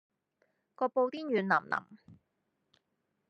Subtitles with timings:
[0.73, 1.83] 個布甸軟腍腍